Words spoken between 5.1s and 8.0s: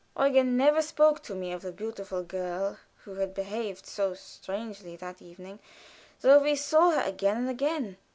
evening, though we saw her again and again.